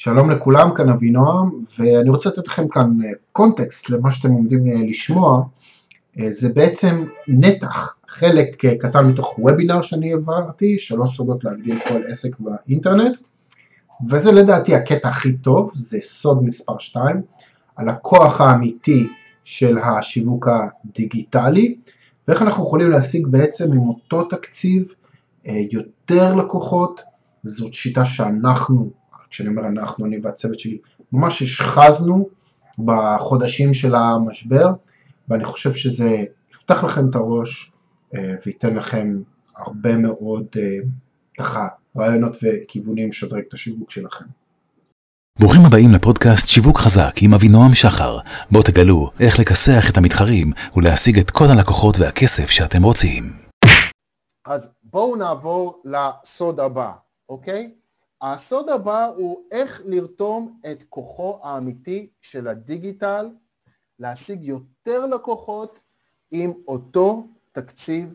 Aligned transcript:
שלום 0.00 0.30
לכולם, 0.30 0.74
כאן 0.74 0.88
אבינועם, 0.88 1.50
ואני 1.78 2.10
רוצה 2.10 2.28
לתת 2.28 2.48
לכם 2.48 2.68
כאן 2.68 2.98
קונטקסט 3.32 3.90
למה 3.90 4.12
שאתם 4.12 4.32
עומדים 4.32 4.66
לשמוע. 4.66 5.42
זה 6.28 6.48
בעצם 6.48 7.04
נתח, 7.28 7.94
חלק 8.08 8.64
קטן 8.80 9.06
מתוך 9.06 9.38
וובינר 9.38 9.82
שאני 9.82 10.12
העברתי, 10.12 10.78
שלוש 10.78 11.16
סודות 11.16 11.44
להגדיל 11.44 11.78
כל 11.88 12.02
עסק 12.08 12.30
באינטרנט, 12.38 13.16
וזה 14.08 14.32
לדעתי 14.32 14.74
הקטע 14.74 15.08
הכי 15.08 15.36
טוב, 15.36 15.72
זה 15.74 15.98
סוד 16.00 16.44
מספר 16.44 16.78
2, 16.78 17.22
על 17.76 17.88
הכוח 17.88 18.40
האמיתי 18.40 19.08
של 19.44 19.78
השיווק 19.78 20.48
הדיגיטלי, 20.48 21.76
ואיך 22.28 22.42
אנחנו 22.42 22.62
יכולים 22.62 22.90
להשיג 22.90 23.26
בעצם 23.26 23.72
עם 23.72 23.88
אותו 23.88 24.24
תקציב 24.24 24.94
יותר 25.44 26.34
לקוחות, 26.34 27.00
זאת 27.44 27.74
שיטה 27.74 28.04
שאנחנו, 28.04 28.90
כשאני 29.30 29.48
אומר 29.48 29.66
אנחנו, 29.66 30.06
אני 30.06 30.18
והצוות 30.22 30.58
שלי, 30.58 30.78
ממש 31.12 31.42
השחזנו 31.42 32.28
בחודשים 32.78 33.74
של 33.74 33.94
המשבר, 33.94 34.68
ואני 35.28 35.44
חושב 35.44 35.72
שזה 35.72 36.24
יפתח 36.54 36.84
לכם 36.84 37.10
את 37.10 37.14
הראש 37.14 37.72
וייתן 38.46 38.74
לכם 38.74 39.22
הרבה 39.56 39.96
מאוד 39.96 40.46
ככה 41.38 41.68
רעיונות 41.96 42.36
וכיוונים 42.42 43.08
לשדרג 43.08 43.42
את 43.48 43.54
השיווק 43.54 43.90
שלכם. 43.90 44.24
ברוכים 45.38 45.62
הבאים 45.66 45.90
לפודקאסט 45.92 46.46
שיווק 46.46 46.78
חזק 46.78 47.12
עם 47.22 47.34
אבינועם 47.34 47.74
שחר, 47.74 48.18
בו 48.50 48.62
תגלו 48.62 49.10
איך 49.20 49.38
לכסח 49.40 49.90
את 49.90 49.96
המתחרים 49.96 50.52
ולהשיג 50.76 51.18
את 51.18 51.30
כל 51.30 51.44
הלקוחות 51.44 51.98
והכסף 51.98 52.50
שאתם 52.50 52.82
רוצים. 52.82 53.32
אז 54.46 54.68
בואו 54.82 55.16
נעבור 55.16 55.82
לסוד 55.84 56.60
הבא, 56.60 56.92
אוקיי? 57.28 57.70
הסוד 58.22 58.68
הבא 58.68 59.04
הוא 59.04 59.44
איך 59.50 59.82
לרתום 59.84 60.60
את 60.72 60.82
כוחו 60.88 61.40
האמיתי 61.42 62.10
של 62.20 62.48
הדיגיטל, 62.48 63.30
להשיג 63.98 64.44
יותר 64.44 65.06
לקוחות 65.06 65.78
עם 66.30 66.52
אותו 66.68 67.26
תקציב 67.52 68.14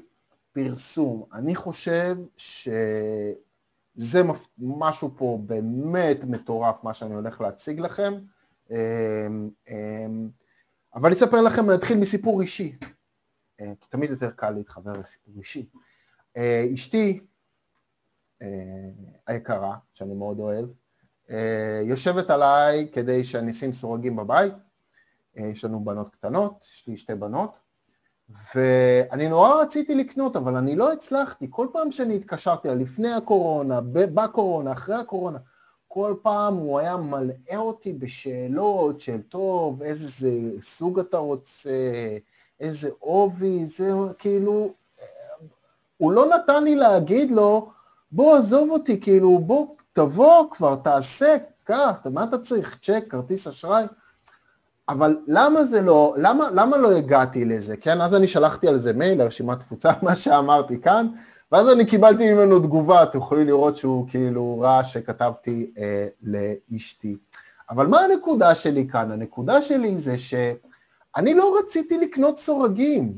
פרסום. 0.51 1.23
אני 1.33 1.55
חושב 1.55 2.17
שזה 2.37 4.21
משהו 4.57 5.11
פה 5.17 5.39
באמת 5.45 6.23
מטורף, 6.23 6.83
מה 6.83 6.93
שאני 6.93 7.15
הולך 7.15 7.41
להציג 7.41 7.79
לכם. 7.79 8.13
אמ, 8.71 9.49
אמ, 9.69 10.29
אבל 10.95 11.05
אני 11.05 11.15
אספר 11.15 11.41
לכם, 11.41 11.69
אני 11.69 11.77
אתחיל 11.77 11.97
מסיפור 11.97 12.41
אישי, 12.41 12.77
אה, 13.61 13.73
כי 13.81 13.87
תמיד 13.89 14.09
יותר 14.09 14.31
קל 14.31 14.49
להתחבר 14.49 14.93
לסיפור 14.93 15.33
אישי. 15.37 15.69
אה, 16.37 16.67
אשתי 16.73 17.19
היקרה, 19.27 19.75
שאני 19.93 20.13
מאוד 20.13 20.39
אוהב, 20.39 20.65
יושבת 21.83 22.29
עליי 22.29 22.87
כדי 22.91 23.23
שאני 23.23 23.51
אשים 23.51 23.73
סורגים 23.73 24.15
בבית, 24.15 24.53
יש 25.35 25.65
לנו 25.65 25.79
בנות 25.85 26.09
קטנות, 26.09 26.65
יש 26.73 26.87
לי 26.87 26.97
שתי 26.97 27.15
בנות, 27.15 27.51
ואני 28.55 29.29
נורא 29.29 29.61
רציתי 29.61 29.95
לקנות, 29.95 30.35
אבל 30.35 30.55
אני 30.55 30.75
לא 30.75 30.93
הצלחתי. 30.93 31.47
כל 31.49 31.67
פעם 31.73 31.91
שאני 31.91 32.15
התקשרתי, 32.15 32.67
לפני 32.69 33.13
הקורונה, 33.13 33.81
בקורונה, 33.91 34.71
אחרי 34.71 34.95
הקורונה, 34.95 35.37
כל 35.87 36.15
פעם 36.21 36.55
הוא 36.55 36.79
היה 36.79 36.97
מלאה 36.97 37.57
אותי 37.57 37.93
בשאלות 37.93 38.99
של 39.01 39.21
טוב, 39.21 39.83
איזה 39.83 40.29
סוג 40.61 40.99
אתה 40.99 41.17
רוצה, 41.17 41.69
איזה 42.59 42.89
עובי, 42.99 43.65
זה 43.65 43.91
כאילו, 44.17 44.73
הוא 45.97 46.11
לא 46.11 46.25
נתן 46.35 46.63
לי 46.63 46.75
להגיד 46.75 47.31
לו, 47.31 47.71
בוא 48.13 48.37
עזוב 48.37 48.69
אותי, 48.69 48.99
כאילו, 48.99 49.39
בוא 49.39 49.67
תבוא 49.93 50.49
כבר, 50.51 50.75
תעשה, 50.75 51.37
קח, 51.63 51.91
מה 52.11 52.23
אתה 52.23 52.37
צריך, 52.37 52.77
צ'ק, 52.81 53.03
כרטיס 53.09 53.47
אשראי? 53.47 53.85
אבל 54.89 55.17
למה 55.27 55.63
זה 55.63 55.81
לא, 55.81 56.15
למה, 56.17 56.49
למה 56.51 56.77
לא 56.77 56.91
הגעתי 56.91 57.45
לזה, 57.45 57.77
כן? 57.77 58.01
אז 58.01 58.15
אני 58.15 58.27
שלחתי 58.27 58.67
על 58.67 58.79
זה 58.79 58.93
מייל 58.93 59.23
לרשימת 59.23 59.59
תפוצה, 59.59 59.91
מה 60.01 60.15
שאמרתי 60.15 60.81
כאן, 60.81 61.07
ואז 61.51 61.71
אני 61.71 61.85
קיבלתי 61.85 62.33
ממנו 62.33 62.59
תגובה, 62.59 63.03
אתם 63.03 63.17
יכולים 63.17 63.47
לראות 63.47 63.77
שהוא 63.77 64.07
כאילו 64.09 64.59
ראה 64.59 64.83
שכתבתי 64.83 65.71
אה, 65.77 66.07
לאשתי. 66.23 67.17
אבל 67.69 67.87
מה 67.87 67.99
הנקודה 67.99 68.55
שלי 68.55 68.87
כאן? 68.87 69.11
הנקודה 69.11 69.61
שלי 69.61 69.97
זה 69.97 70.17
שאני 70.17 71.33
לא 71.33 71.57
רציתי 71.59 71.97
לקנות 71.97 72.37
סורגים. 72.37 73.13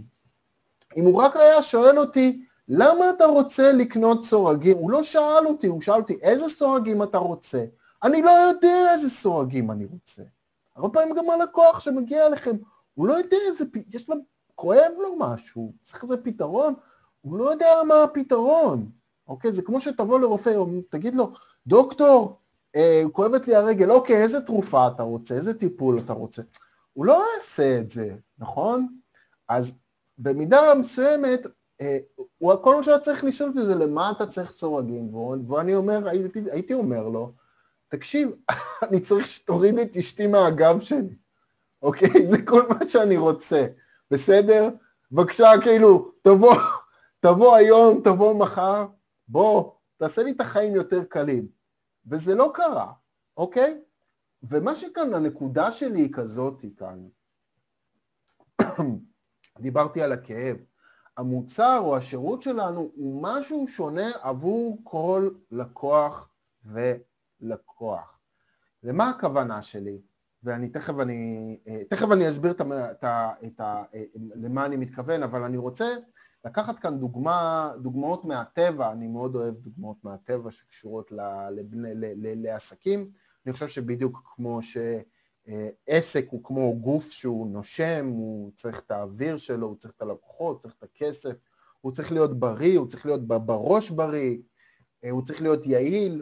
אם 0.98 1.06
הוא 1.06 1.22
רק 1.22 1.36
היה 1.36 1.62
שואל 1.62 2.00
אותי, 2.00 2.45
למה 2.68 3.10
אתה 3.10 3.26
רוצה 3.26 3.72
לקנות 3.72 4.24
סורגים? 4.24 4.78
הוא 4.78 4.92
לא 4.92 5.04
שאל 5.04 5.48
אותי, 5.48 5.68
הוא 5.68 5.82
שאל 5.82 5.96
אותי, 5.96 6.18
איזה 6.22 6.50
סורגים 6.50 7.04
אתה 7.04 7.18
רוצה? 7.18 7.66
אני 8.04 8.22
לא 8.22 8.32
יודע 8.32 8.94
איזה 8.94 9.10
סורגים 9.10 9.72
אני 9.72 9.86
רוצה. 9.86 10.24
הרבה 10.76 10.90
פעמים 10.90 11.16
גם 11.16 11.30
הלקוח 11.30 11.80
שמגיע 11.80 12.28
אליכם, 12.28 12.56
הוא 12.94 13.08
לא 13.08 13.14
יודע 13.14 13.38
איזה, 13.48 13.66
יש 13.94 14.10
לו, 14.10 14.16
כואב 14.56 14.92
לו 14.98 15.16
משהו, 15.20 15.74
צריך 15.84 16.04
איזה 16.04 16.18
פתרון, 16.18 16.74
הוא 17.22 17.38
לא 17.38 17.52
יודע 17.52 17.68
מה 17.88 18.04
הפתרון, 18.04 18.90
אוקיי? 19.28 19.52
זה 19.52 19.62
כמו 19.62 19.82
שתבוא 19.82 20.20
לרופא, 20.20 20.54
תגיד 20.90 21.16
לו, 21.16 21.32
דוקטור, 21.68 22.40
אה, 22.76 23.04
כואבת 23.12 23.48
לי 23.48 23.56
הרגל, 23.56 23.92
אוקיי, 23.92 24.24
איזה 24.24 24.42
תרופה 24.42 24.88
אתה 24.88 25.04
רוצה, 25.04 25.36
איזה 25.36 25.54
טיפול 25.54 26.00
אתה 26.00 26.14
רוצה? 26.14 26.42
הוא 26.94 27.06
לא 27.06 27.24
יעשה 27.34 27.80
את 27.80 27.90
זה, 27.90 28.16
נכון? 28.40 28.88
אז 29.48 29.74
במידה 30.18 30.76
מסוימת, 30.76 31.48
כל 32.62 32.76
מה 32.76 32.84
שהיה 32.84 33.00
צריך 33.00 33.24
לשאול 33.24 33.50
אותי 33.50 33.64
זה 33.66 33.76
למה 33.76 34.12
אתה 34.12 34.28
צריך 34.28 34.52
סורגים, 34.52 35.16
ואני 35.16 35.76
אומר, 35.76 36.10
הייתי, 36.10 36.40
הייתי 36.52 36.74
אומר 36.74 37.10
לו, 37.10 37.34
תקשיב, 37.88 38.32
אני 38.90 39.00
צריך 39.00 39.28
שתוריד 39.28 39.80
את 39.80 39.98
אשתי 39.98 40.28
מהגב 40.28 40.80
שלי, 40.80 41.16
אוקיי? 41.82 42.28
זה 42.32 42.46
כל 42.46 42.64
מה 42.70 42.88
שאני 42.88 43.18
רוצה, 43.18 43.68
בסדר? 44.12 44.70
בבקשה, 45.12 45.52
כאילו, 45.64 46.12
תבוא, 46.22 46.56
תבוא 47.26 47.56
היום, 47.56 48.02
תבוא 48.04 48.34
מחר, 48.34 48.88
בוא, 49.28 49.72
תעשה 49.98 50.24
לי 50.24 50.32
את 50.32 50.42
החיים 50.42 50.76
יותר 50.76 51.04
קלים. 51.04 51.48
וזה 52.08 52.36
לא 52.36 52.52
קרה, 52.54 52.92
אוקיי? 53.38 53.82
ומה 54.44 54.76
שכאן, 54.76 55.14
הנקודה 55.14 55.72
שלי 55.72 56.00
היא 56.00 56.14
כזאת 56.14 56.66
כאן, 56.78 57.08
דיברתי 59.60 60.02
על 60.02 60.12
הכאב. 60.12 60.58
המוצר 61.18 61.80
או 61.80 61.98
השירות 61.98 62.42
שלנו 62.42 62.92
הוא 62.96 63.24
משהו 63.24 63.68
שונה 63.68 64.12
עבור 64.22 64.80
כל 64.84 65.30
לקוח 65.52 66.30
ו... 66.66 66.94
לקוח. 67.42 68.20
למה 68.84 69.10
הכוונה 69.10 69.62
שלי? 69.62 70.02
ואני 70.44 70.70
תכף 70.70 70.94
אני, 71.00 71.58
תכף 71.90 72.12
אני 72.12 72.30
אסביר 72.30 72.52
את 72.52 72.62
את 72.62 73.06
את 73.46 73.62
למה 74.16 74.66
אני 74.66 74.78
מתכוון, 74.78 75.24
אבל 75.24 75.44
אני 75.44 75.58
רוצה 75.58 75.86
לקחת 76.46 76.80
כאן 76.80 77.00
דוגמה, 77.00 77.72
דוגמאות 77.82 78.26
מהטבע, 78.26 78.92
אני 78.92 79.08
מאוד 79.08 79.36
אוהב 79.36 79.56
דוגמאות 79.56 80.04
מהטבע 80.04 80.52
שקשורות 80.52 81.12
ל, 81.12 81.50
לבני, 81.52 81.96
ל, 81.96 82.06
ל, 82.06 82.44
לעסקים, 82.44 83.12
אני 83.46 83.54
חושב 83.54 83.68
שבדיוק 83.68 84.22
כמו 84.36 84.62
שעסק 85.46 86.26
הוא 86.30 86.44
כמו 86.44 86.76
גוף 86.80 87.10
שהוא 87.10 87.48
נושם, 87.48 88.08
הוא 88.08 88.52
צריך 88.56 88.80
את 88.80 88.92
האוויר 88.92 89.38
שלו, 89.38 89.68
הוא 89.68 89.76
צריך 89.76 89.94
את 89.98 90.02
הלקוחות, 90.02 90.62
צריך 90.62 90.74
את 90.78 90.84
הכסף, 90.84 91.36
הוא 91.82 91.92
צריך 91.92 92.12
להיות 92.12 92.40
בריא, 92.40 92.80
הוא 92.80 92.88
צריך 92.88 93.06
להיות 93.06 93.28
בראש 93.28 93.90
בריא, 93.90 94.38
אה, 95.04 95.10
הוא 95.10 95.22
צריך 95.26 95.42
להיות 95.42 95.66
יעיל, 95.66 96.22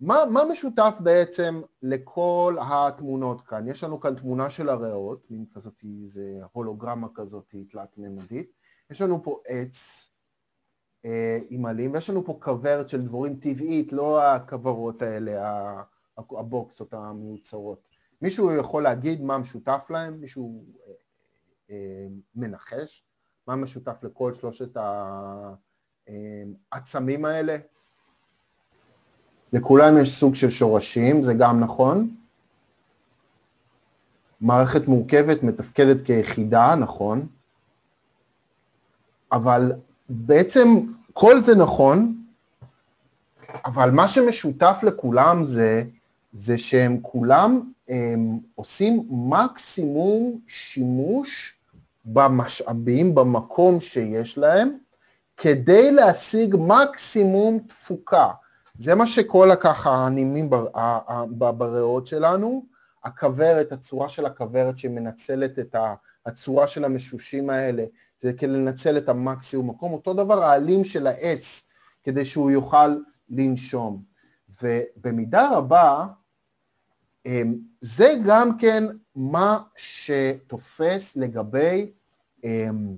מה, 0.00 0.16
מה 0.32 0.40
משותף 0.52 0.94
בעצם 1.00 1.60
לכל 1.82 2.56
התמונות 2.60 3.40
כאן? 3.40 3.68
יש 3.68 3.84
לנו 3.84 4.00
כאן 4.00 4.14
תמונה 4.14 4.50
של 4.50 4.68
הריאות, 4.68 5.30
מין 5.30 5.44
כזאת, 5.54 5.84
זה 6.06 6.40
הולוגרמה 6.52 7.08
כזאת 7.14 7.54
תלת-ממדית, 7.70 8.52
יש 8.90 9.00
לנו 9.00 9.22
פה 9.22 9.40
עץ 9.46 10.10
אה, 11.04 11.38
עם 11.50 11.66
עלים, 11.66 11.92
ויש 11.92 12.10
לנו 12.10 12.24
פה 12.24 12.38
כוורת 12.42 12.88
של 12.88 13.02
דבורים 13.02 13.36
טבעית, 13.36 13.92
לא 13.92 14.22
הכוורות 14.22 15.02
האלה, 15.02 15.62
הבוקסות 16.18 16.94
המיוצרות. 16.94 17.93
מישהו 18.24 18.56
יכול 18.56 18.82
להגיד 18.82 19.22
מה 19.22 19.38
משותף 19.38 19.90
להם? 19.90 20.20
מישהו 20.20 20.64
אה, 20.86 20.92
אה, 21.70 22.06
מנחש? 22.34 23.04
מה 23.46 23.56
משותף 23.56 23.96
לכל 24.02 24.32
שלושת 24.32 24.76
העצמים 26.72 27.24
האלה? 27.24 27.56
לכולם 29.52 29.98
יש 30.02 30.18
סוג 30.18 30.34
של 30.34 30.50
שורשים, 30.50 31.22
זה 31.22 31.34
גם 31.34 31.60
נכון. 31.60 32.14
מערכת 34.40 34.88
מורכבת 34.88 35.42
מתפקדת 35.42 36.06
כיחידה, 36.06 36.74
נכון. 36.74 37.26
אבל 39.32 39.72
בעצם 40.08 40.68
כל 41.12 41.40
זה 41.40 41.54
נכון, 41.54 42.24
אבל 43.64 43.90
מה 43.90 44.08
שמשותף 44.08 44.80
לכולם 44.82 45.44
זה, 45.44 45.82
זה 46.34 46.58
שהם 46.58 46.98
כולם 47.02 47.72
הם 47.88 48.38
עושים 48.54 49.06
מקסימום 49.10 50.40
שימוש 50.46 51.54
במשאבים, 52.04 53.14
במקום 53.14 53.80
שיש 53.80 54.38
להם, 54.38 54.76
כדי 55.36 55.92
להשיג 55.92 56.56
מקסימום 56.58 57.58
תפוקה. 57.58 58.28
זה 58.78 58.94
מה 58.94 59.06
שכל 59.06 59.50
הככה 59.50 59.90
הנימים 59.90 60.50
בריאות 61.28 62.06
שלנו, 62.06 62.66
הכוורת, 63.04 63.72
הצורה 63.72 64.08
של 64.08 64.26
הכוורת 64.26 64.78
שמנצלת 64.78 65.58
את 65.58 65.76
הצורה 66.26 66.68
של 66.68 66.84
המשושים 66.84 67.50
האלה, 67.50 67.84
זה 68.20 68.32
כדי 68.32 68.52
לנצל 68.52 68.96
את 68.96 69.08
המקסימום 69.08 69.70
מקום, 69.70 69.92
אותו 69.92 70.14
דבר 70.14 70.44
העלים 70.44 70.84
של 70.84 71.06
העץ, 71.06 71.62
כדי 72.04 72.24
שהוא 72.24 72.50
יוכל 72.50 72.96
לנשום. 73.30 74.02
ובמידה 74.62 75.50
רבה, 75.52 76.06
זה 77.80 78.14
גם 78.26 78.58
כן 78.58 78.84
מה 79.14 79.58
שתופס 79.76 81.16
לגבי 81.16 81.90
אמ, 82.44 82.96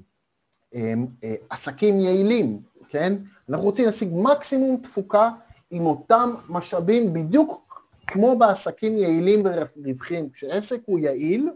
אמ, 0.75 1.07
אה, 1.25 1.35
עסקים 1.51 2.01
יעילים, 2.01 2.63
כן? 2.89 3.15
אנחנו 3.49 3.67
רוצים 3.67 3.87
להשיג 3.87 4.09
מקסימום 4.13 4.77
תפוקה 4.83 5.31
עם 5.71 5.87
אותם 5.87 6.35
משאבים 6.49 7.13
בדיוק 7.13 7.67
כמו 8.07 8.39
בעסקים 8.39 8.99
יעילים 8.99 9.43
ורווחיים. 9.45 10.31
כשעסק 10.31 10.81
הוא 10.87 10.99
יעיל, 10.99 11.51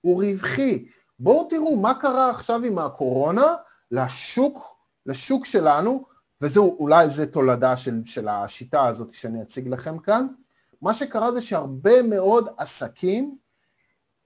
הוא 0.00 0.24
רווחי. 0.24 0.84
בואו 1.18 1.48
תראו 1.50 1.76
מה 1.76 1.94
קרה 1.94 2.30
עכשיו 2.30 2.64
עם 2.64 2.78
הקורונה 2.78 3.54
לשוק, 3.90 4.76
לשוק 5.06 5.44
שלנו, 5.46 6.04
וזהו, 6.40 6.76
אולי 6.80 7.08
זה 7.08 7.26
תולדה 7.26 7.76
של, 7.76 8.00
של 8.04 8.28
השיטה 8.28 8.86
הזאת 8.86 9.14
שאני 9.14 9.42
אציג 9.42 9.68
לכם 9.68 9.98
כאן. 9.98 10.26
מה 10.82 10.94
שקרה 10.94 11.32
זה 11.32 11.40
שהרבה 11.40 12.02
מאוד 12.02 12.48
עסקים 12.56 13.38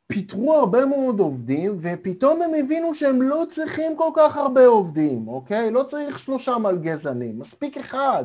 פיטרו 0.06 0.54
הרבה 0.54 0.86
מאוד 0.86 1.20
עובדים, 1.20 1.78
ופתאום 1.80 2.42
הם 2.42 2.50
הבינו 2.54 2.94
שהם 2.94 3.22
לא 3.22 3.44
צריכים 3.50 3.96
כל 3.96 4.10
כך 4.16 4.36
הרבה 4.36 4.66
עובדים, 4.66 5.28
אוקיי? 5.28 5.70
לא 5.70 5.82
צריך 5.82 6.18
שלושה 6.18 6.58
מלגזנים, 6.58 7.38
מספיק 7.38 7.78
אחד, 7.78 8.24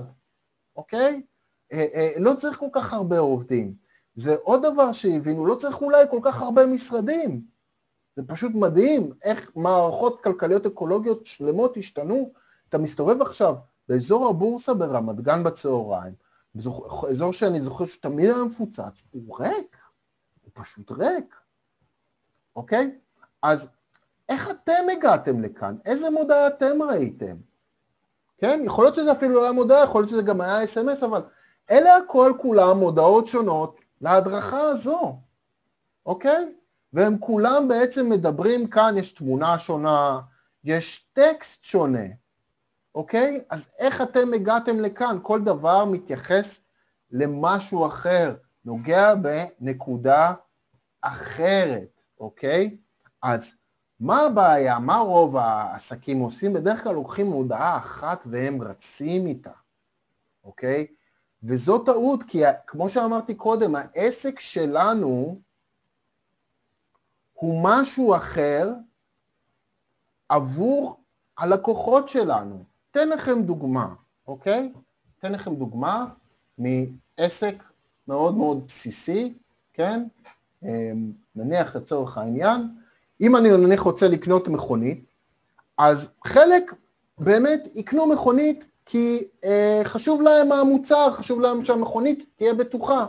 אוקיי? 0.76 1.22
אה, 1.74 1.86
אה, 1.94 2.10
לא 2.20 2.34
צריך 2.34 2.58
כל 2.58 2.70
כך 2.72 2.94
הרבה 2.94 3.20
עובדים. 3.20 3.74
זה 4.16 4.36
עוד 4.44 4.66
דבר 4.66 4.92
שהבינו, 4.92 5.46
לא 5.46 5.56
צריך 5.56 5.82
אולי 5.82 6.06
כל 6.10 6.20
כך 6.24 6.42
הרבה 6.42 6.66
משרדים. 6.66 7.42
זה 8.16 8.24
פשוט 8.28 8.52
מדהים 8.56 9.12
איך 9.24 9.52
מערכות 9.56 10.24
כלכליות 10.24 10.66
אקולוגיות 10.66 11.26
שלמות 11.26 11.78
השתנו. 11.78 12.32
אתה 12.70 12.78
מסתובב 12.78 13.22
עכשיו 13.22 13.56
באזור 13.90 14.30
הבורסה 14.30 14.74
ברמת 14.74 15.22
גן 15.22 15.44
בצהריים, 15.44 16.14
אזור 17.10 17.34
שאני 17.34 17.62
זוכר 17.62 17.86
שתמיד 17.86 18.30
היה 18.30 18.44
מפוצץ, 18.44 19.04
הוא 19.12 19.40
ריק, 19.40 19.78
הוא 20.42 20.52
פשוט 20.54 20.92
ריק, 20.92 21.36
אוקיי? 22.56 22.98
אז 23.42 23.68
איך 24.30 24.50
אתם 24.50 24.84
הגעתם 24.92 25.42
לכאן? 25.42 25.76
איזה 25.86 26.10
מודעה 26.10 26.48
אתם 26.48 26.82
ראיתם? 26.82 27.36
כן? 28.38 28.62
יכול 28.64 28.84
להיות 28.86 28.96
שזה 28.96 29.12
אפילו 29.12 29.34
לא 29.34 29.44
היה 29.44 29.52
מודעה, 29.52 29.84
יכול 29.84 30.02
להיות 30.02 30.10
שזה 30.10 30.22
גם 30.22 30.42
היה 30.42 30.64
אס.אם.אס, 30.64 31.04
אבל 31.04 31.22
אלה 31.72 31.96
הכל 31.96 32.34
כולם 32.42 32.78
מודעות 32.78 33.28
שונות 33.28 33.80
להדרכה 34.02 34.60
הזו, 34.60 35.20
אוקיי? 36.06 36.56
והם 36.94 37.18
כולם 37.20 37.68
בעצם 37.68 38.10
מדברים 38.10 38.68
כאן, 38.68 38.96
יש 38.98 39.12
תמונה 39.12 39.60
שונה, 39.60 40.20
יש 40.64 41.10
טקסט 41.14 41.64
שונה, 41.64 42.06
אוקיי? 42.98 43.42
אז 43.50 43.70
איך 43.78 44.02
אתם 44.02 44.34
הגעתם 44.34 44.80
לכאן? 44.80 45.18
כל 45.22 45.42
דבר 45.44 45.86
מתייחס 45.86 46.60
למשהו 47.12 47.88
אחר, 47.88 48.36
נוגע 48.66 49.14
בנקודה 49.16 50.34
אחרת, 51.02 52.04
אוקיי? 52.20 52.78
אז 53.22 53.56
מה 54.00 54.22
הבעיה? 54.22 54.80
מה 54.80 54.98
רוב 54.98 55.38
העסקים 55.38 56.20
עושים? 56.20 56.54
בדרך 56.54 56.84
כלל 56.84 56.94
לוקחים 56.94 57.28
מודעה 57.28 57.78
אחת 57.78 58.24
והם 58.26 58.62
רצים 58.62 59.28
איתה, 59.28 59.52
אוקיי? 60.44 60.88
וזו 61.44 61.80
טעות, 61.80 62.24
כי 62.24 62.42
כמו 62.68 62.90
שאמרתי 62.90 63.36
קודם, 63.36 63.76
העסק 63.76 64.40
שלנו 64.40 65.42
הוא 67.34 67.62
משהו 67.64 68.16
אחר 68.16 68.74
עבור 70.30 71.04
הלקוחות 71.38 72.10
שלנו. 72.10 72.67
אתן 72.92 73.10
לכם 73.10 73.42
דוגמה, 73.42 73.88
אוקיי? 74.28 74.72
אתן 75.20 75.32
לכם 75.32 75.56
דוגמה 75.56 76.06
מעסק 76.58 77.64
מאוד 78.08 78.36
מאוד 78.38 78.68
בסיסי, 78.68 79.34
כן? 79.74 80.04
אמ, 80.64 81.12
נניח 81.36 81.76
לצורך 81.76 82.18
העניין, 82.18 82.68
אם 83.22 83.36
אני 83.36 83.58
נניח 83.58 83.82
רוצה 83.82 84.08
לקנות 84.08 84.48
מכונית, 84.48 85.06
אז 85.78 86.10
חלק 86.26 86.74
באמת 87.18 87.68
יקנו 87.76 88.08
מכונית 88.08 88.68
כי 88.86 89.28
אה, 89.44 89.82
חשוב 89.84 90.22
להם 90.22 90.52
המוצר, 90.52 91.12
חשוב 91.12 91.42
להם 91.42 91.66
שהמכונית 91.66 92.26
תהיה 92.36 92.54
בטוחה. 92.54 93.06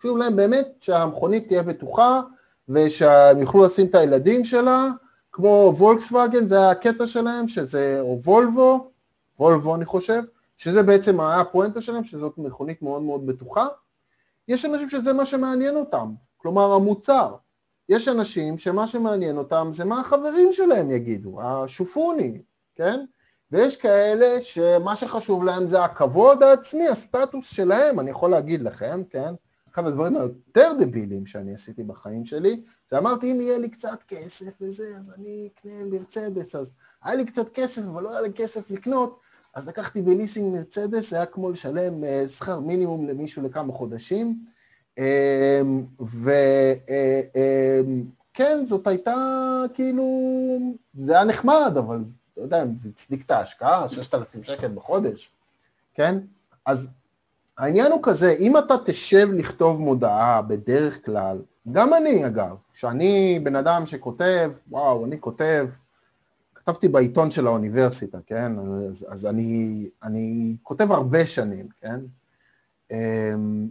חשוב 0.00 0.18
להם 0.18 0.36
באמת 0.36 0.68
שהמכונית 0.80 1.48
תהיה 1.48 1.62
בטוחה 1.62 2.20
ושהם 2.68 3.40
יוכלו 3.40 3.64
לשים 3.64 3.86
את 3.86 3.94
הילדים 3.94 4.44
שלה, 4.44 4.88
כמו 5.32 5.72
וולקסווגן, 5.76 6.46
זה 6.46 6.70
הקטע 6.70 7.06
שלהם, 7.06 7.48
שזה, 7.48 7.98
או 8.00 8.20
וולבו, 8.24 8.91
וולבו 9.42 9.74
אני 9.74 9.84
חושב, 9.84 10.22
שזה 10.56 10.82
בעצם 10.82 11.20
היה 11.20 11.40
הפואנטה 11.40 11.80
שלהם, 11.80 12.04
שזאת 12.04 12.38
מכונית 12.38 12.82
מאוד 12.82 13.02
מאוד 13.02 13.26
בטוחה. 13.26 13.66
יש 14.48 14.64
אנשים 14.64 14.88
שזה 14.88 15.12
מה 15.12 15.26
שמעניין 15.26 15.76
אותם, 15.76 16.14
כלומר 16.36 16.72
המוצר. 16.72 17.36
יש 17.88 18.08
אנשים 18.08 18.58
שמה 18.58 18.86
שמעניין 18.86 19.36
אותם 19.36 19.70
זה 19.72 19.84
מה 19.84 20.00
החברים 20.00 20.52
שלהם 20.52 20.90
יגידו, 20.90 21.42
השופוני, 21.42 22.42
כן? 22.74 23.04
ויש 23.50 23.76
כאלה 23.76 24.42
שמה 24.42 24.96
שחשוב 24.96 25.44
להם 25.44 25.68
זה 25.68 25.84
הכבוד 25.84 26.42
העצמי, 26.42 26.88
הסטטוס 26.88 27.50
שלהם, 27.50 28.00
אני 28.00 28.10
יכול 28.10 28.30
להגיד 28.30 28.62
לכם, 28.62 29.02
כן? 29.10 29.34
אחד 29.74 29.86
הדברים 29.86 30.16
היותר 30.16 30.72
דבילים 30.78 31.26
שאני 31.26 31.54
עשיתי 31.54 31.82
בחיים 31.82 32.24
שלי, 32.24 32.62
זה 32.90 32.98
אמרתי 32.98 33.32
אם 33.32 33.40
יהיה 33.40 33.58
לי 33.58 33.68
קצת 33.68 34.02
כסף 34.08 34.50
וזה, 34.60 34.94
אז 34.98 35.10
אני 35.18 35.48
אקנה 35.54 35.84
מרצדס, 35.84 36.54
אז 36.54 36.72
היה 37.02 37.14
לי 37.14 37.26
קצת 37.26 37.48
כסף 37.48 37.82
אבל 37.82 38.02
לא 38.02 38.10
היה 38.10 38.20
לי 38.20 38.32
כסף 38.32 38.70
לקנות, 38.70 39.20
אז 39.54 39.68
לקחתי 39.68 40.02
בליסינג 40.02 40.54
מרצדס, 40.54 41.12
היה 41.12 41.26
כמו 41.26 41.50
לשלם 41.50 42.04
uh, 42.04 42.28
שכר 42.28 42.60
מינימום 42.60 43.08
למישהו 43.08 43.42
לכמה 43.42 43.72
חודשים, 43.72 44.44
uh, 44.98 45.00
וכן, 46.00 46.98
uh, 48.62 48.66
זאת 48.66 48.86
הייתה 48.86 49.16
כאילו, 49.74 50.06
זה 50.94 51.12
היה 51.12 51.24
נחמד, 51.24 51.72
אבל 51.78 51.98
לא 52.36 52.42
יודע 52.42 52.62
אם 52.62 52.76
זה 52.76 52.88
הצדיק 52.88 53.26
את 53.26 53.30
ההשקעה, 53.30 53.88
6,000 53.88 54.42
שקל 54.42 54.68
בחודש, 54.68 55.30
כן? 55.94 56.18
אז 56.66 56.88
העניין 57.58 57.92
הוא 57.92 58.00
כזה, 58.02 58.34
אם 58.38 58.58
אתה 58.58 58.74
תשב 58.84 59.28
לכתוב 59.32 59.80
מודעה 59.80 60.42
בדרך 60.42 61.06
כלל, 61.06 61.38
גם 61.72 61.94
אני 61.94 62.26
אגב, 62.26 62.56
שאני 62.72 63.40
בן 63.42 63.56
אדם 63.56 63.86
שכותב, 63.86 64.50
וואו, 64.70 65.04
אני 65.04 65.20
כותב, 65.20 65.66
כתבתי 66.62 66.88
בעיתון 66.88 67.30
של 67.30 67.46
האוניברסיטה, 67.46 68.18
כן? 68.26 68.52
אז, 68.58 69.06
אז 69.08 69.26
אני, 69.26 69.88
אני 70.02 70.56
כותב 70.62 70.92
הרבה 70.92 71.26
שנים, 71.26 71.68
כן? 71.80 72.00
אמ, 72.90 73.68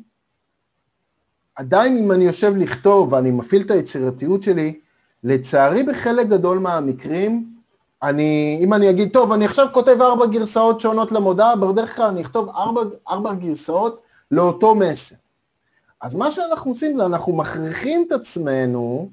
עדיין 1.55 1.97
אם 1.97 2.11
אני 2.11 2.23
יושב 2.23 2.55
לכתוב 2.57 3.13
ואני 3.13 3.31
מפעיל 3.31 3.61
את 3.61 3.71
היצירתיות 3.71 4.43
שלי, 4.43 4.79
לצערי 5.23 5.83
בחלק 5.83 6.27
גדול 6.27 6.59
מהמקרים 6.59 7.51
אני, 8.03 8.59
אם 8.63 8.73
אני 8.73 8.89
אגיד, 8.89 9.09
טוב, 9.13 9.31
אני 9.31 9.45
עכשיו 9.45 9.67
כותב 9.73 10.01
ארבע 10.01 10.25
גרסאות 10.25 10.79
שונות 10.79 11.11
למודעה, 11.11 11.55
בדרך 11.55 11.95
כלל 11.95 12.05
אני 12.05 12.21
אכתוב 12.21 12.49
ארבע, 12.49 12.81
ארבע 13.09 13.33
גרסאות 13.33 14.01
לאותו 14.31 14.75
מסר. 14.75 15.15
אז 16.01 16.15
מה 16.15 16.31
שאנחנו 16.31 16.71
עושים 16.71 16.97
זה 16.97 17.05
אנחנו 17.05 17.35
מכריחים 17.35 18.05
את 18.07 18.11
עצמנו, 18.11 19.09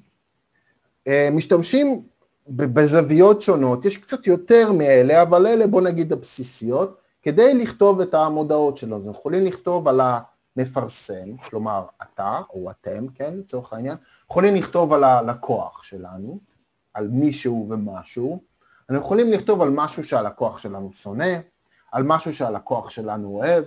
אה, 1.07 1.29
משתמשים 1.33 2.03
בזוויות 2.49 3.43
שונות, 3.43 3.85
יש 3.85 3.97
קצת 3.97 4.27
יותר 4.27 4.73
מאלה, 4.73 5.23
אבל 5.23 5.47
אלה 5.47 5.67
בוא 5.67 5.81
נגיד 5.81 6.13
הבסיסיות, 6.13 7.01
כדי 7.23 7.55
לכתוב 7.55 8.01
את 8.01 8.15
המודעות 8.15 8.77
שלנו. 8.77 8.97
אנחנו 8.97 9.11
יכולים 9.11 9.47
לכתוב 9.47 9.89
על 9.89 10.01
המפרסם, 10.01 11.37
כלומר 11.37 11.85
אתה 12.03 12.41
או 12.51 12.71
אתם, 12.71 13.07
כן, 13.15 13.35
לצורך 13.39 13.73
העניין, 13.73 13.97
יכולים 14.31 14.55
לכתוב 14.55 14.93
על 14.93 15.05
הלקוח 15.05 15.83
שלנו, 15.83 16.39
על 16.95 17.09
מישהו 17.09 17.67
ומשהו, 17.71 18.41
אנחנו 18.91 19.05
יכולים 19.05 19.33
לכתוב 19.33 19.63
על 19.63 19.71
משהו 19.71 20.05
שהלקוח 20.05 20.59
שלנו 20.59 20.93
שונא, 20.93 21.35
על 21.93 22.03
משהו 22.03 22.35
שהלקוח 22.35 22.91
שלנו 22.91 23.29
אוהב, 23.29 23.65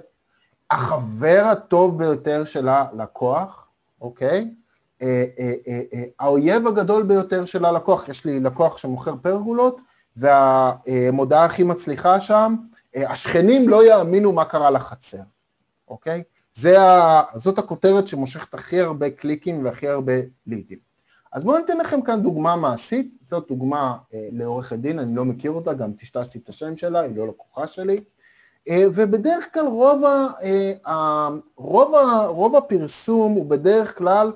החבר 0.71 1.43
הטוב 1.51 1.97
ביותר 1.97 2.45
של 2.45 2.67
הלקוח, 2.67 3.67
אוקיי? 4.01 4.51
אה, 5.01 5.25
אה, 5.39 5.53
אה, 5.93 6.03
האויב 6.19 6.67
הגדול 6.67 7.03
ביותר 7.03 7.45
של 7.45 7.65
הלקוח, 7.65 8.09
יש 8.09 8.25
לי 8.25 8.39
לקוח 8.39 8.77
שמוכר 8.77 9.15
פרגולות, 9.21 9.77
והמודעה 10.17 11.45
הכי 11.45 11.63
מצליחה 11.63 12.19
שם, 12.19 12.55
השכנים 12.95 13.69
לא 13.69 13.85
יאמינו 13.87 14.33
מה 14.33 14.45
קרה 14.45 14.71
לחצר, 14.71 15.21
אוקיי? 15.87 16.23
ה, 16.65 17.21
זאת 17.35 17.59
הכותרת 17.59 18.07
שמושכת 18.07 18.53
הכי 18.53 18.79
הרבה 18.79 19.09
קליקים 19.09 19.65
והכי 19.65 19.87
הרבה 19.87 20.13
לידים. 20.47 20.91
אז 21.33 21.43
בואו 21.45 21.57
ניתן 21.57 21.77
לכם 21.77 22.01
כאן 22.01 22.21
דוגמה 22.21 22.55
מעשית, 22.55 23.17
זאת 23.21 23.47
דוגמה 23.47 23.97
אה, 24.13 24.27
לעורכת 24.31 24.79
דין, 24.79 24.99
אני 24.99 25.15
לא 25.15 25.25
מכיר 25.25 25.51
אותה, 25.51 25.73
גם 25.73 25.93
טשטשתי 25.93 26.39
את 26.43 26.49
השם 26.49 26.77
שלה, 26.77 26.99
היא 26.99 27.17
לא 27.17 27.27
לקוחה 27.27 27.67
שלי. 27.67 28.03
אה, 28.69 28.83
ובדרך 28.95 29.53
כלל 29.53 29.65
רוב, 29.65 30.05
ה, 30.05 30.27
אה, 30.43 31.29
רוב, 31.55 31.95
ה, 31.95 32.25
רוב 32.25 32.55
הפרסום 32.55 33.33
הוא 33.33 33.49
בדרך 33.49 33.97
כלל 33.97 34.31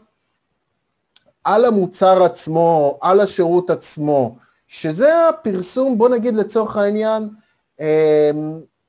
על 1.45 1.65
המוצר 1.65 2.23
עצמו, 2.23 2.99
על 3.01 3.19
השירות 3.19 3.69
עצמו, 3.69 4.37
שזה 4.67 5.29
הפרסום, 5.29 5.97
בוא 5.97 6.09
נגיד 6.09 6.35
לצורך 6.35 6.77
העניין, 6.77 7.29
אה, 7.79 8.31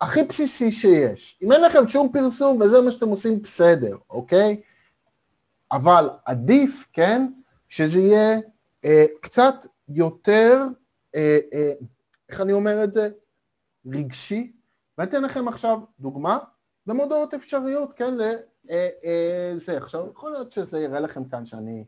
הכי 0.00 0.22
בסיסי 0.22 0.72
שיש. 0.72 1.38
אם 1.42 1.52
אין 1.52 1.60
לכם 1.60 1.88
שום 1.88 2.12
פרסום 2.12 2.60
וזה 2.60 2.80
מה 2.80 2.90
שאתם 2.90 3.08
עושים, 3.08 3.42
בסדר, 3.42 3.96
אוקיי? 4.10 4.60
אבל 5.72 6.10
עדיף, 6.24 6.86
כן, 6.92 7.26
שזה 7.68 8.00
יהיה 8.00 8.38
אה, 8.84 9.04
קצת 9.20 9.54
יותר, 9.88 10.64
אה, 11.16 11.38
אה, 11.54 11.72
איך 12.28 12.40
אני 12.40 12.52
אומר 12.52 12.84
את 12.84 12.92
זה? 12.92 13.08
רגשי. 13.86 14.52
ואני 14.98 15.10
אתן 15.10 15.22
לכם 15.22 15.48
עכשיו 15.48 15.78
דוגמה 16.00 16.38
למודעות 16.86 17.34
אפשריות, 17.34 17.92
כן, 17.96 18.14
לזה. 18.14 18.36
אה, 18.70 18.88
אה, 19.68 19.76
עכשיו, 19.76 20.06
יכול 20.10 20.32
להיות 20.32 20.52
שזה 20.52 20.80
יראה 20.80 21.00
לכם 21.00 21.24
כאן 21.24 21.46
שאני 21.46 21.84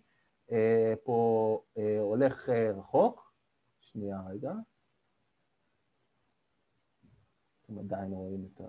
פה 1.05 1.63
אה, 1.79 1.99
הולך 2.01 2.49
אה, 2.49 2.71
רחוק. 2.79 3.33
שנייה 3.81 4.21
רגע. 4.31 4.53
אתם 7.65 7.79
עדיין 7.79 8.13
רואים 8.13 8.49
את 8.55 8.61
ה... 8.61 8.65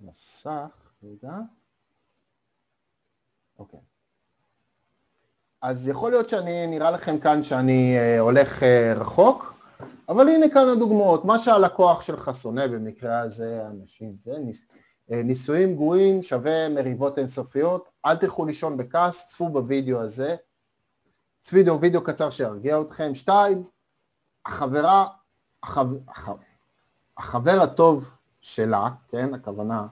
מסך, 0.00 0.92
רגע. 1.02 1.38
אוקיי. 3.58 3.80
אז 5.62 5.88
יכול 5.88 6.10
להיות 6.10 6.28
שאני, 6.28 6.66
נראה 6.66 6.90
לכם 6.90 7.18
כאן 7.18 7.42
שאני 7.42 7.98
אה, 7.98 8.18
הולך 8.18 8.62
אה, 8.62 8.94
רחוק, 8.96 9.54
אבל 10.08 10.28
הנה 10.28 10.46
כאן 10.54 10.68
הדוגמאות, 10.72 11.24
מה 11.24 11.38
שהלקוח 11.38 12.00
שלך 12.00 12.30
שונא 12.34 12.66
במקרה 12.66 13.20
הזה, 13.20 13.66
אנשים, 13.66 14.16
זה 14.22 14.38
ניס, 14.38 14.66
אה, 14.70 14.83
ניסויים 15.08 15.74
גרועים 15.74 16.22
שווה 16.22 16.68
מריבות 16.68 17.18
אינסופיות, 17.18 17.88
אל 18.06 18.16
תלכו 18.16 18.44
לישון 18.44 18.76
בכעס, 18.76 19.28
צפו 19.28 19.48
בווידאו 19.48 20.00
הזה, 20.00 20.36
וידאו, 21.52 21.80
וידאו 21.80 22.04
קצר 22.04 22.30
שירגיע 22.30 22.80
אתכם, 22.80 23.14
שתיים, 23.14 23.64
החברה, 24.46 25.06
החבר, 25.62 25.96
החבר 27.18 27.60
הטוב 27.62 28.16
שלה, 28.40 28.88
כן, 29.08 29.34
הכוונה, 29.34 29.86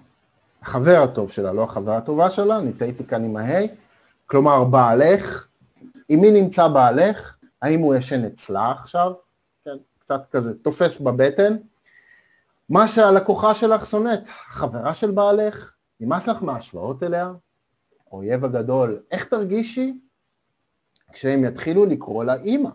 החבר 0.62 1.00
הטוב 1.04 1.30
שלה, 1.30 1.52
לא 1.52 1.64
החברה 1.64 1.96
הטובה 1.96 2.30
שלה, 2.30 2.58
אני 2.58 2.72
טעיתי 2.72 3.04
כאן 3.04 3.24
עם 3.24 3.36
ההי, 3.36 3.68
כלומר 4.26 4.64
בעלך, 4.64 5.48
עם 6.08 6.20
מי 6.20 6.30
נמצא 6.30 6.68
בעלך, 6.68 7.36
האם 7.62 7.80
הוא 7.80 7.94
ישן 7.94 8.24
אצלה 8.24 8.70
עכשיו, 8.70 9.12
כן, 9.64 9.76
קצת 9.98 10.22
כזה 10.30 10.58
תופס 10.58 10.98
בבטן, 10.98 11.56
מה 12.68 12.88
שהלקוחה 12.88 13.54
שלך 13.54 13.86
שונאת, 13.86 14.28
חברה 14.28 14.94
של 14.94 15.10
בעלך, 15.10 15.76
נמאס 16.00 16.26
לך 16.26 16.42
מההשוואות 16.42 17.02
אליה, 17.02 17.32
אויב 18.12 18.44
הגדול, 18.44 19.02
איך 19.10 19.24
תרגישי 19.24 20.00
כשהם 21.12 21.44
יתחילו 21.44 21.86
לקרוא 21.86 22.24
לה 22.24 22.34
אימא? 22.34 22.70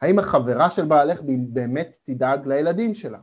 האם 0.00 0.18
החברה 0.18 0.70
של 0.70 0.84
בעלך 0.84 1.20
באמת 1.48 1.98
תדאג 2.04 2.46
לילדים 2.46 2.94
שלך? 2.94 3.20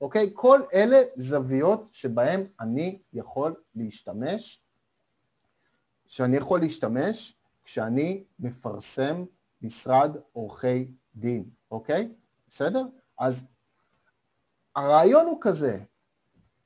אוקיי? 0.00 0.30
כל 0.34 0.60
אלה 0.74 1.02
זוויות 1.16 1.88
שבהן 1.92 2.46
אני 2.60 2.98
יכול 3.12 3.54
להשתמש, 3.74 4.62
שאני 6.06 6.36
יכול 6.36 6.60
להשתמש 6.60 7.36
כשאני 7.64 8.24
מפרסם 8.38 9.24
משרד 9.62 10.16
עורכי 10.32 10.88
דין, 11.14 11.44
אוקיי? 11.70 12.12
בסדר? 12.48 12.86
אז 13.18 13.44
הרעיון 14.76 15.26
הוא 15.26 15.38
כזה, 15.40 15.78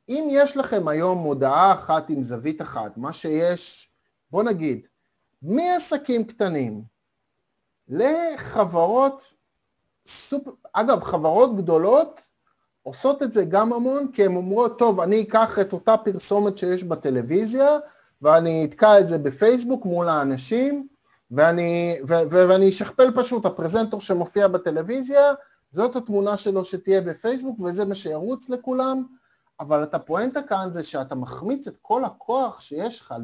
אם 0.09 0.29
יש 0.31 0.57
לכם 0.57 0.88
היום 0.88 1.19
מודעה 1.19 1.73
אחת 1.73 2.11
עם 2.11 2.23
זווית 2.23 2.62
אחת, 2.62 2.97
מה 2.97 3.12
שיש, 3.12 3.90
בוא 4.31 4.43
נגיד, 4.43 4.87
מעסקים 5.43 6.25
קטנים 6.25 6.83
לחברות, 7.88 9.23
סופ... 10.07 10.49
אגב, 10.73 11.05
חברות 11.05 11.57
גדולות 11.57 12.21
עושות 12.83 13.23
את 13.23 13.33
זה 13.33 13.45
גם 13.45 13.73
המון, 13.73 14.12
כי 14.12 14.25
הן 14.25 14.37
אומרות, 14.37 14.79
טוב, 14.79 15.00
אני 15.00 15.23
אקח 15.23 15.59
את 15.59 15.73
אותה 15.73 15.97
פרסומת 15.97 16.59
שיש 16.59 16.85
בטלוויזיה, 16.85 17.79
ואני 18.23 18.64
אתקע 18.64 19.00
את 19.00 19.09
זה 19.09 19.19
בפייסבוק 19.19 19.85
מול 19.85 20.09
האנשים, 20.09 20.88
ואני, 21.31 21.99
ו, 22.09 22.14
ו, 22.31 22.49
ואני 22.49 22.69
אשכפל 22.69 23.11
פשוט, 23.14 23.47
הפרזנטור 23.47 24.00
שמופיע 24.00 24.49
בטלוויזיה, 24.49 25.33
זאת 25.73 25.97
התמונה 25.97 26.37
שלו 26.37 26.65
שתהיה 26.65 27.00
בפייסבוק, 27.00 27.61
וזה 27.61 27.85
מה 27.85 27.95
שירוץ 27.95 28.49
לכולם, 28.49 29.05
אבל 29.61 29.83
את 29.83 29.95
הפואנטה 29.95 30.43
כאן 30.43 30.69
זה 30.73 30.83
שאתה 30.83 31.15
מחמיץ 31.15 31.67
את 31.67 31.77
כל 31.83 32.05
הכוח 32.05 32.61
שיש 32.61 33.00
לך 33.00 33.15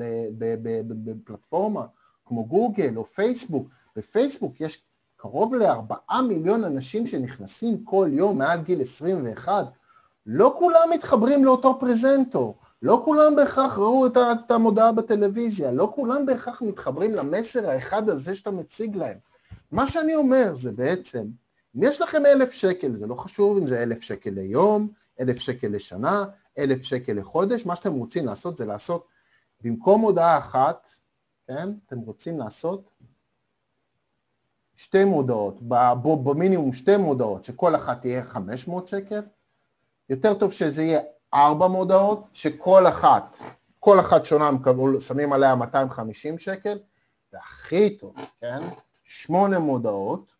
בפלטפורמה 1.04 1.86
כמו 2.26 2.44
גוגל 2.44 2.96
או 2.96 3.04
פייסבוק. 3.04 3.68
בפייסבוק 3.96 4.60
יש 4.60 4.84
קרוב 5.16 5.54
לארבעה 5.54 6.22
מיליון 6.28 6.64
אנשים 6.64 7.06
שנכנסים 7.06 7.84
כל 7.84 8.08
יום 8.12 8.38
מעל 8.38 8.62
גיל 8.62 8.80
21, 8.80 9.66
לא 10.26 10.54
כולם 10.58 10.90
מתחברים 10.94 11.44
לאותו 11.44 11.80
פרזנטור, 11.80 12.58
לא 12.82 13.02
כולם 13.04 13.36
בהכרח 13.36 13.78
ראו 13.78 14.06
את 14.06 14.50
המודעה 14.50 14.92
בטלוויזיה, 14.92 15.72
לא 15.72 15.92
כולם 15.94 16.26
בהכרח 16.26 16.62
מתחברים 16.62 17.14
למסר 17.14 17.70
האחד 17.70 18.08
הזה 18.08 18.34
שאתה 18.34 18.50
מציג 18.50 18.96
להם. 18.96 19.18
מה 19.72 19.86
שאני 19.86 20.14
אומר 20.14 20.54
זה 20.54 20.72
בעצם, 20.72 21.26
אם 21.76 21.82
יש 21.82 22.00
לכם 22.00 22.26
אלף 22.26 22.52
שקל, 22.52 22.96
זה 22.96 23.06
לא 23.06 23.14
חשוב 23.14 23.56
אם 23.56 23.66
זה 23.66 23.82
אלף 23.82 24.00
שקל 24.00 24.30
ליום, 24.30 24.88
אלף 25.20 25.38
שקל 25.38 25.68
לשנה, 25.68 26.24
אלף 26.58 26.82
שקל 26.82 27.12
לחודש, 27.12 27.66
מה 27.66 27.76
שאתם 27.76 27.92
רוצים 27.92 28.26
לעשות 28.26 28.56
זה 28.56 28.66
לעשות, 28.66 29.06
במקום 29.60 30.00
הודעה 30.00 30.38
אחת, 30.38 30.90
כן, 31.46 31.68
אתם 31.86 31.98
רוצים 31.98 32.38
לעשות 32.38 32.92
שתי 34.74 35.04
מודעות, 35.04 35.60
במינימום 36.24 36.72
שתי 36.72 36.96
מודעות, 36.96 37.44
שכל 37.44 37.74
אחת 37.74 38.00
תהיה 38.00 38.24
500 38.24 38.88
שקל, 38.88 39.20
יותר 40.08 40.34
טוב 40.34 40.52
שזה 40.52 40.82
יהיה 40.82 41.00
ארבע 41.34 41.68
מודעות, 41.68 42.24
שכל 42.32 42.86
אחת, 42.88 43.38
כל 43.80 44.00
אחת 44.00 44.24
שונה 44.24 44.50
שמים 45.00 45.32
עליה 45.32 45.54
250 45.54 46.38
שקל, 46.38 46.78
והכי 47.32 47.96
טוב, 47.96 48.14
כן, 48.40 48.58
שמונה 49.04 49.58
מודעות, 49.58 50.35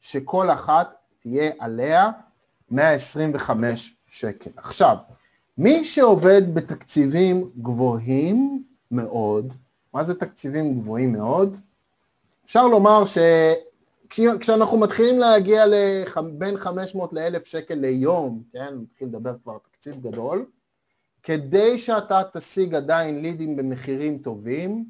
שכל 0.00 0.50
אחת 0.50 0.94
תהיה 1.22 1.52
עליה 1.58 2.10
125 2.70 3.96
שקל. 4.06 4.50
עכשיו, 4.56 4.96
מי 5.58 5.84
שעובד 5.84 6.54
בתקציבים 6.54 7.50
גבוהים 7.62 8.64
מאוד, 8.90 9.52
מה 9.94 10.04
זה 10.04 10.14
תקציבים 10.14 10.78
גבוהים 10.78 11.12
מאוד? 11.12 11.56
אפשר 12.44 12.66
לומר 12.66 13.04
שכשאנחנו 13.04 14.78
מתחילים 14.78 15.18
להגיע 15.18 15.64
בין 16.32 16.58
500 16.58 17.12
ל-1,000 17.12 17.44
שקל 17.44 17.74
ליום, 17.74 18.42
כן, 18.52 18.74
מתחיל 18.76 19.08
לדבר 19.08 19.34
כבר 19.42 19.58
תקציב 19.70 20.02
גדול, 20.02 20.46
כדי 21.22 21.78
שאתה 21.78 22.22
תשיג 22.32 22.74
עדיין 22.74 23.22
לידים 23.22 23.56
במחירים 23.56 24.18
טובים 24.18 24.84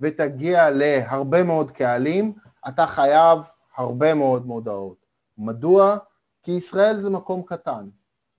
ותגיע 0.00 0.70
להרבה 0.70 1.42
מאוד 1.42 1.70
קהלים, 1.70 2.32
אתה 2.68 2.86
חייב 2.86 3.38
הרבה 3.76 4.14
מאוד 4.14 4.46
מודעות. 4.46 5.06
מדוע? 5.38 5.96
כי 6.42 6.52
ישראל 6.52 7.00
זה 7.00 7.10
מקום 7.10 7.42
קטן, 7.42 7.88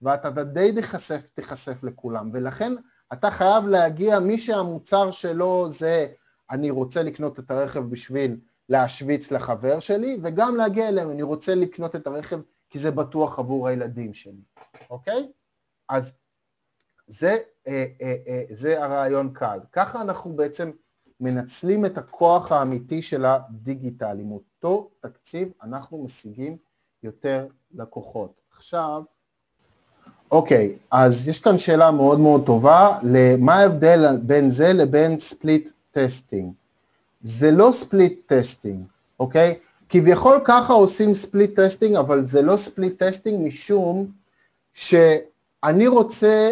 ואתה 0.01 0.43
די 0.43 0.71
תיחשף, 0.75 1.21
תיחשף 1.33 1.83
לכולם, 1.83 2.29
ולכן 2.33 2.73
אתה 3.13 3.31
חייב 3.31 3.65
להגיע, 3.65 4.19
מי 4.19 4.37
שהמוצר 4.37 5.11
שלו 5.11 5.71
זה 5.71 6.07
אני 6.49 6.69
רוצה 6.69 7.03
לקנות 7.03 7.39
את 7.39 7.51
הרכב 7.51 7.79
בשביל 7.79 8.37
להשוויץ 8.69 9.31
לחבר 9.31 9.79
שלי, 9.79 10.19
וגם 10.23 10.55
להגיע 10.55 10.89
אליהם, 10.89 11.11
אני 11.11 11.23
רוצה 11.23 11.55
לקנות 11.55 11.95
את 11.95 12.07
הרכב 12.07 12.39
כי 12.69 12.79
זה 12.79 12.91
בטוח 12.91 13.39
עבור 13.39 13.67
הילדים 13.67 14.13
שלי, 14.13 14.41
אוקיי? 14.89 15.31
אז 15.89 16.13
זה, 17.07 17.37
אה, 17.67 17.85
אה, 18.01 18.15
אה, 18.27 18.43
זה 18.53 18.83
הרעיון 18.83 19.33
קל. 19.33 19.59
ככה 19.71 20.01
אנחנו 20.01 20.35
בעצם 20.35 20.71
מנצלים 21.19 21.85
את 21.85 21.97
הכוח 21.97 22.51
האמיתי 22.51 23.01
של 23.01 23.25
הדיגיטל. 23.25 24.17
אותו 24.65 24.89
תקציב 24.99 25.51
אנחנו 25.63 26.03
משיגים 26.03 26.57
יותר 27.03 27.47
לקוחות. 27.75 28.31
עכשיו, 28.51 29.03
אוקיי, 30.31 30.75
אז 30.91 31.27
יש 31.27 31.39
כאן 31.39 31.57
שאלה 31.57 31.91
מאוד 31.91 32.19
מאוד 32.19 32.45
טובה, 32.45 32.99
למה 33.03 33.53
ההבדל 33.53 34.17
בין 34.17 34.51
זה 34.51 34.73
לבין 34.73 35.19
split 35.19 35.71
testing? 35.91 36.53
זה 37.23 37.51
לא 37.51 37.69
split 37.73 38.33
testing, 38.33 38.85
אוקיי? 39.19 39.59
כביכול 39.89 40.39
ככה 40.45 40.73
עושים 40.73 41.13
split 41.13 41.59
testing, 41.59 41.95
אבל 41.95 42.25
זה 42.25 42.41
לא 42.41 42.57
split 42.57 43.03
testing 43.03 43.47
משום 43.47 44.07
שאני 44.73 45.87
רוצה, 45.87 46.51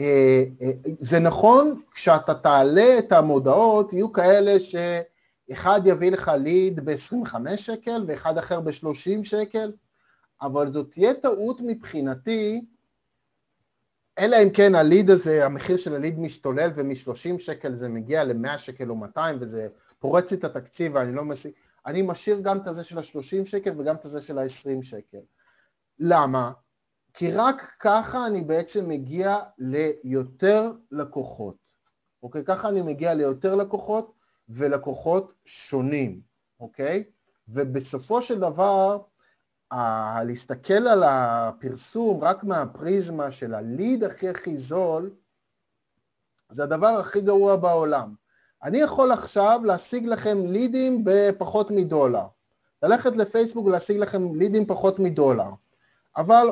אה, 0.00 0.44
אה, 0.62 0.70
זה 0.98 1.18
נכון, 1.18 1.80
כשאתה 1.94 2.34
תעלה 2.34 2.98
את 2.98 3.12
המודעות, 3.12 3.92
יהיו 3.92 4.12
כאלה 4.12 4.60
ש... 4.60 4.74
אחד 5.52 5.80
יביא 5.84 6.10
לך 6.10 6.30
ליד 6.38 6.80
ב-25 6.80 7.56
שקל 7.56 8.04
ואחד 8.06 8.38
אחר 8.38 8.60
ב-30 8.60 9.24
שקל, 9.24 9.72
אבל 10.42 10.70
זאת 10.70 10.92
תהיה 10.92 11.14
טעות 11.14 11.60
מבחינתי, 11.60 12.64
אלא 14.18 14.36
אם 14.42 14.50
כן 14.50 14.74
הליד 14.74 15.10
הזה, 15.10 15.46
המחיר 15.46 15.76
של 15.76 15.94
הליד 15.94 16.18
משתולל 16.18 16.70
ומ-30 16.74 17.38
שקל 17.38 17.74
זה 17.74 17.88
מגיע 17.88 18.24
ל-100 18.24 18.58
שקל 18.58 18.90
או 18.90 18.96
200 18.96 19.36
וזה 19.40 19.68
פורץ 19.98 20.32
את 20.32 20.44
התקציב 20.44 20.94
ואני 20.94 21.14
לא 21.14 21.24
מסיק, 21.24 21.54
אני 21.86 22.02
משאיר 22.02 22.40
גם 22.40 22.58
את 22.58 22.66
הזה 22.66 22.84
של 22.84 22.98
ה-30 22.98 23.44
שקל 23.44 23.72
וגם 23.78 23.96
את 23.96 24.04
הזה 24.04 24.20
של 24.20 24.38
ה-20 24.38 24.82
שקל. 24.82 25.18
למה? 25.98 26.50
כי 27.14 27.32
רק 27.32 27.72
ככה 27.80 28.26
אני 28.26 28.40
בעצם 28.40 28.88
מגיע 28.88 29.38
ליותר 29.58 30.72
לקוחות, 30.90 31.56
אוקיי? 32.22 32.44
ככה 32.44 32.68
אני 32.68 32.82
מגיע 32.82 33.14
ליותר 33.14 33.54
לקוחות 33.54 34.19
ולקוחות 34.50 35.34
שונים, 35.44 36.20
אוקיי? 36.60 37.04
ובסופו 37.48 38.22
של 38.22 38.40
דבר, 38.40 38.98
ה- 39.70 40.24
להסתכל 40.24 40.88
על 40.88 41.02
הפרסום 41.06 42.24
רק 42.24 42.44
מהפריזמה 42.44 43.30
של 43.30 43.54
הליד 43.54 44.04
הכי 44.04 44.28
הכי 44.28 44.58
זול, 44.58 45.10
זה 46.50 46.62
הדבר 46.62 46.86
הכי 46.88 47.20
גרוע 47.20 47.56
בעולם. 47.56 48.14
אני 48.62 48.78
יכול 48.78 49.12
עכשיו 49.12 49.60
להשיג 49.64 50.06
לכם 50.06 50.38
לידים 50.46 51.04
בפחות 51.04 51.70
מדולר. 51.70 52.26
ללכת 52.82 53.16
לפייסבוק 53.16 53.66
ולהשיג 53.66 53.96
לכם 53.96 54.34
לידים 54.34 54.66
פחות 54.66 54.98
מדולר. 54.98 55.50
אבל 56.16 56.46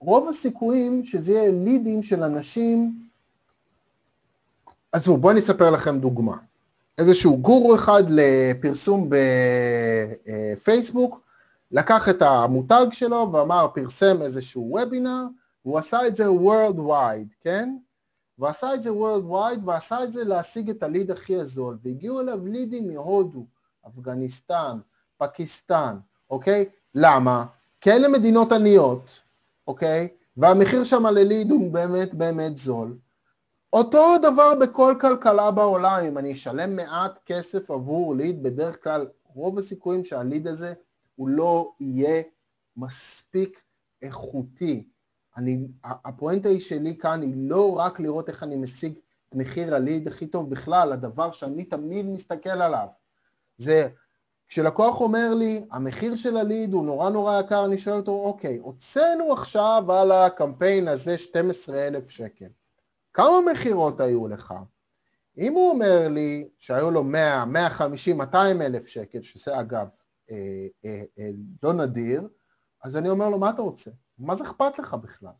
רוב 0.00 0.28
הסיכויים 0.28 1.04
שזה 1.04 1.32
יהיה 1.32 1.52
לידים 1.52 2.02
של 2.02 2.22
אנשים... 2.22 3.08
עזבו, 4.92 5.16
בואו 5.16 5.32
אני 5.32 5.40
אספר 5.40 5.70
לכם 5.70 5.98
דוגמה. 5.98 6.36
איזשהו 6.98 7.38
גורו 7.38 7.74
אחד 7.74 8.02
לפרסום 8.08 9.10
בפייסבוק, 10.56 11.20
לקח 11.70 12.08
את 12.08 12.22
המותג 12.22 12.86
שלו 12.92 13.32
ואמר, 13.32 13.66
פרסם 13.74 14.22
איזשהו 14.22 14.68
וובינר, 14.70 15.24
הוא 15.62 15.78
עשה 15.78 16.06
את 16.06 16.16
זה 16.16 16.26
Worldwide, 16.26 17.34
כן? 17.40 17.76
והוא 18.38 18.48
עשה 18.48 18.74
את 18.74 18.82
זה 18.82 18.90
Worldwide 18.90 19.60
ועשה 19.64 20.04
את 20.04 20.12
זה 20.12 20.24
להשיג 20.24 20.70
את 20.70 20.82
הליד 20.82 21.10
הכי 21.10 21.36
הזול, 21.36 21.78
והגיעו 21.82 22.20
אליו 22.20 22.46
לידים 22.46 22.88
מהודו, 22.88 23.44
אפגניסטן, 23.88 24.78
פקיסטן, 25.18 25.96
אוקיי? 26.30 26.64
למה? 26.94 27.44
כי 27.80 27.90
אלה 27.92 28.08
מדינות 28.08 28.52
עניות, 28.52 29.20
אוקיי? 29.66 30.08
והמחיר 30.36 30.84
שם 30.84 31.06
לליד 31.06 31.50
הוא 31.50 31.72
באמת 31.72 32.14
באמת 32.14 32.58
זול. 32.58 32.96
אותו 33.72 34.18
דבר 34.22 34.54
בכל 34.60 34.94
כלכלה 35.00 35.50
בעולם, 35.50 36.04
אם 36.04 36.18
אני 36.18 36.32
אשלם 36.32 36.76
מעט 36.76 37.18
כסף 37.26 37.70
עבור 37.70 38.16
ליד, 38.16 38.42
בדרך 38.42 38.84
כלל 38.84 39.06
רוב 39.24 39.58
הסיכויים 39.58 40.04
שהליד 40.04 40.46
הזה 40.46 40.74
הוא 41.16 41.28
לא 41.28 41.72
יהיה 41.80 42.22
מספיק 42.76 43.62
איכותי. 44.02 44.88
אני, 45.36 45.58
הפואנטה 45.84 46.48
היא 46.48 46.60
שלי 46.60 46.96
כאן 46.98 47.22
היא 47.22 47.34
לא 47.36 47.78
רק 47.78 48.00
לראות 48.00 48.28
איך 48.28 48.42
אני 48.42 48.56
משיג 48.56 48.92
את 49.28 49.34
מחיר 49.34 49.74
הליד 49.74 50.08
הכי 50.08 50.26
טוב 50.26 50.50
בכלל, 50.50 50.92
הדבר 50.92 51.30
שאני 51.30 51.64
תמיד 51.64 52.06
מסתכל 52.06 52.62
עליו 52.62 52.86
זה 53.58 53.88
כשלקוח 54.48 55.00
אומר 55.00 55.34
לי, 55.34 55.64
המחיר 55.70 56.16
של 56.16 56.36
הליד 56.36 56.72
הוא 56.72 56.84
נורא 56.84 57.10
נורא 57.10 57.40
יקר, 57.40 57.64
אני 57.64 57.78
שואל 57.78 57.96
אותו, 57.96 58.12
אוקיי, 58.12 58.58
הוצאנו 58.58 59.32
עכשיו 59.32 59.92
על 59.92 60.12
הקמפיין 60.12 60.88
הזה 60.88 61.18
12,000 61.18 62.10
שקל. 62.10 62.46
כמה 63.16 63.52
מכירות 63.52 64.00
היו 64.00 64.28
לך? 64.28 64.54
אם 65.38 65.52
הוא 65.52 65.70
אומר 65.70 66.08
לי 66.08 66.48
שהיו 66.58 66.90
לו 66.90 67.04
100, 67.04 67.44
150, 67.44 68.18
200 68.18 68.62
אלף 68.62 68.86
שקל, 68.86 69.22
שזה 69.22 69.60
אגב 69.60 69.88
אה, 70.30 70.36
אה, 70.84 71.02
אה, 71.18 71.30
לא 71.62 71.72
נדיר, 71.72 72.28
אז 72.84 72.96
אני 72.96 73.08
אומר 73.08 73.28
לו, 73.28 73.38
מה 73.38 73.50
אתה 73.50 73.62
רוצה? 73.62 73.90
מה 74.18 74.36
זה 74.36 74.44
אכפת 74.44 74.78
לך 74.78 74.94
בכלל? 74.94 75.32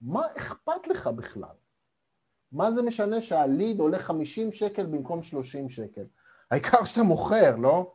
מה 0.00 0.22
אכפת 0.36 0.86
לך 0.86 1.06
בכלל? 1.06 1.54
מה 2.52 2.72
זה 2.72 2.82
משנה 2.82 3.22
שהליד 3.22 3.80
עולה 3.80 3.98
50 3.98 4.52
שקל 4.52 4.86
במקום 4.86 5.22
30 5.22 5.68
שקל? 5.68 6.04
העיקר 6.50 6.84
שאתה 6.84 7.02
מוכר, 7.02 7.56
לא? 7.56 7.92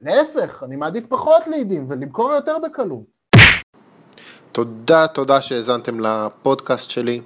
להפך, 0.00 0.62
אני 0.62 0.76
מעדיף 0.76 1.06
פחות 1.08 1.46
לידים 1.46 1.86
ולמכור 1.90 2.32
יותר 2.32 2.58
בקלות. 2.58 3.04
תודה, 4.52 5.06
תודה 5.08 5.42
שהאזנתם 5.42 6.00
לפודקאסט 6.00 6.90
שלי. 6.90 7.20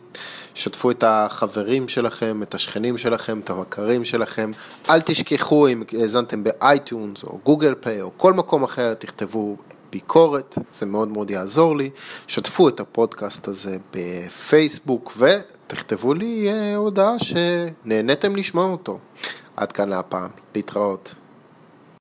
שתפו 0.57 0.91
את 0.91 1.05
החברים 1.07 1.89
שלכם, 1.89 2.43
את 2.43 2.55
השכנים 2.55 2.99
שלכם, 2.99 3.41
את 3.41 3.51
המכרים 3.51 4.05
שלכם. 4.05 4.51
אל 4.91 5.01
תשכחו 5.01 5.69
אם 5.69 5.83
האזנתם 5.93 6.45
ב 6.45 6.56
iTunes 6.56 7.25
או 7.25 7.39
Google 7.45 7.75
Play 7.75 8.03
או 8.03 8.11
כל 8.17 8.33
מקום 8.33 8.65
אחר, 8.65 8.95
תכתבו 8.95 9.57
ביקורת, 9.91 10.59
זה 10.71 10.87
מאוד 10.87 11.09
מאוד 11.09 11.31
יעזור 11.31 11.77
לי. 11.77 11.91
שתפו 12.27 12.69
את 12.69 12.81
הפודקאסט 12.81 13.49
הזה 13.49 13.77
בפייסבוק 13.95 15.13
ותכתבו 15.17 16.15
לי 16.15 16.49
אה, 16.49 16.77
הודעה 16.77 17.17
שנהניתם 17.19 18.37
לשמוע 18.37 18.67
אותו. 18.67 18.99
עד 19.57 19.73
כאן 19.73 19.89
להפעם, 19.89 20.31
להתראות. 20.55 21.15